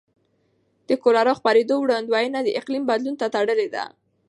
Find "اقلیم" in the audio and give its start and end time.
2.59-2.83